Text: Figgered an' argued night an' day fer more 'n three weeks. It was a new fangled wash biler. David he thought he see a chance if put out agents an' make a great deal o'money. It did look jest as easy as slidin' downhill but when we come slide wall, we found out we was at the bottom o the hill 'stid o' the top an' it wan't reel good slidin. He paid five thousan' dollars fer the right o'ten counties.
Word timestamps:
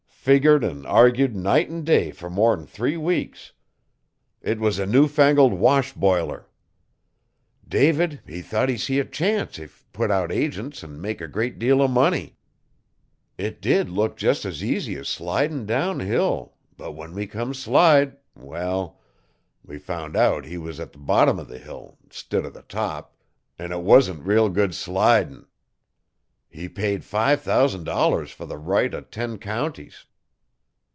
Figgered 0.23 0.63
an' 0.63 0.85
argued 0.85 1.35
night 1.35 1.67
an' 1.71 1.83
day 1.83 2.11
fer 2.11 2.29
more 2.29 2.53
'n 2.55 2.67
three 2.67 2.95
weeks. 2.95 3.53
It 4.43 4.59
was 4.59 4.77
a 4.77 4.85
new 4.85 5.07
fangled 5.07 5.53
wash 5.53 5.93
biler. 5.95 6.45
David 7.67 8.21
he 8.27 8.43
thought 8.43 8.69
he 8.69 8.77
see 8.77 8.99
a 8.99 9.03
chance 9.03 9.57
if 9.57 9.83
put 9.91 10.11
out 10.11 10.31
agents 10.31 10.83
an' 10.83 11.01
make 11.01 11.21
a 11.21 11.27
great 11.27 11.57
deal 11.57 11.81
o'money. 11.81 12.35
It 13.39 13.61
did 13.63 13.89
look 13.89 14.15
jest 14.15 14.45
as 14.45 14.63
easy 14.63 14.95
as 14.97 15.09
slidin' 15.09 15.65
downhill 15.65 16.53
but 16.77 16.91
when 16.91 17.15
we 17.15 17.25
come 17.25 17.55
slide 17.55 18.15
wall, 18.35 19.01
we 19.65 19.79
found 19.79 20.15
out 20.15 20.45
we 20.45 20.59
was 20.59 20.79
at 20.79 20.91
the 20.91 20.99
bottom 20.99 21.39
o 21.39 21.43
the 21.43 21.57
hill 21.57 21.97
'stid 22.11 22.45
o' 22.45 22.51
the 22.51 22.61
top 22.61 23.15
an' 23.57 23.71
it 23.71 23.81
wan't 23.81 24.23
reel 24.23 24.49
good 24.49 24.75
slidin. 24.75 25.47
He 26.47 26.69
paid 26.69 27.03
five 27.03 27.41
thousan' 27.41 27.83
dollars 27.85 28.29
fer 28.29 28.45
the 28.45 28.59
right 28.59 28.93
o'ten 28.93 29.39
counties. 29.39 30.05